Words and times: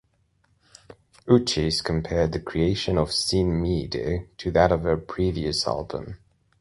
Uchis 1.27 1.83
compared 1.83 2.31
the 2.31 2.39
creation 2.39 2.97
of 2.97 3.13
"Sin 3.13 3.61
Miedo" 3.61 4.25
to 4.37 4.49
that 4.49 4.71
of 4.71 4.81
her 4.81 4.97
previous 4.97 5.67
album. 5.67 6.17